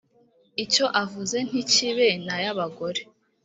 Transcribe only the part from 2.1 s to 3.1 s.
ni ay’abagore